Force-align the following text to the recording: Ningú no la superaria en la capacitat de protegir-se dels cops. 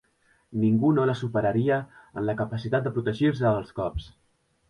Ningú 0.61 0.89
no 0.99 1.03
la 1.09 1.15
superaria 1.19 1.77
en 2.21 2.25
la 2.29 2.35
capacitat 2.41 2.87
de 2.87 2.93
protegir-se 2.97 3.47
dels 3.49 3.77
cops. 3.83 4.09